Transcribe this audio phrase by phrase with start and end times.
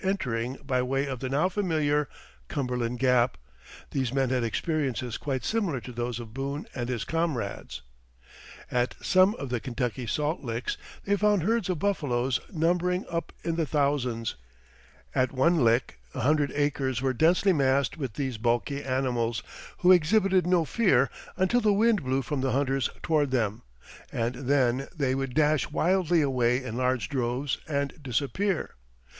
[0.03, 2.09] Entering by way of the now familiar
[2.47, 3.37] Cumberland Gap,
[3.91, 7.83] these men had experiences quite similar to those of Boone and his comrades.
[8.71, 13.57] At some of the Kentucky salt licks they found herds of buffaloes numbering up in
[13.57, 14.33] the thousands
[15.13, 19.43] at one lick a hundred acres were densely massed with these bulky animals,
[19.85, 23.61] who exhibited no fear until the wind blew from the hunters toward them,
[24.11, 28.71] and then they would "dash wildly away in large droves and disappear."